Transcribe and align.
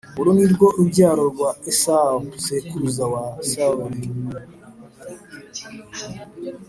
Uru 0.19 0.29
ni 0.37 0.45
rwo 0.53 0.67
rubyaro 0.77 1.23
rwa 1.31 1.49
esawu 1.71 2.21
sekuruza 2.45 3.03
wa 3.13 3.23
sawuri 3.49 3.99